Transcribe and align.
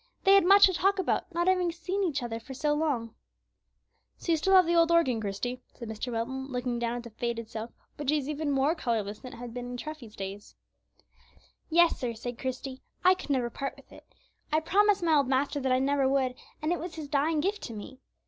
They 0.23 0.33
had 0.33 0.43
much 0.45 0.65
to 0.65 0.73
talk 0.73 0.97
about, 0.97 1.31
not 1.31 1.47
having 1.47 1.71
seen 1.71 2.03
each 2.03 2.23
other 2.23 2.39
for 2.39 2.55
so 2.55 2.73
long. 2.73 3.13
"So 4.17 4.31
you 4.31 4.37
still 4.39 4.55
have 4.55 4.65
the 4.65 4.73
old 4.75 4.91
organ, 4.91 5.21
Christie," 5.21 5.61
said 5.75 5.87
Mr. 5.89 6.11
Wilton, 6.11 6.47
looking 6.47 6.79
down 6.79 6.95
at 6.97 7.03
the 7.03 7.11
faded 7.11 7.51
silk, 7.51 7.71
which 7.97 8.09
was 8.11 8.27
even 8.27 8.49
more 8.49 8.73
colorless 8.73 9.19
than 9.19 9.33
it 9.33 9.35
had 9.35 9.53
been 9.53 9.69
in 9.69 9.77
Treffy's 9.77 10.15
days. 10.15 10.55
"Yes, 11.69 11.99
sir," 11.99 12.15
said 12.15 12.39
Christie, 12.39 12.81
"I 13.03 13.13
could 13.13 13.29
never 13.29 13.51
part 13.51 13.75
with 13.75 13.91
it; 13.91 14.07
I 14.51 14.59
promised 14.59 15.03
my 15.03 15.13
old 15.17 15.27
master 15.27 15.59
that 15.59 15.71
I 15.71 15.77
never 15.77 16.09
would, 16.09 16.33
and 16.63 16.71
it 16.73 16.79
was 16.79 16.95
his 16.95 17.07
dying 17.07 17.39
gift 17.39 17.61
to 17.65 17.73
me. 17.75 17.99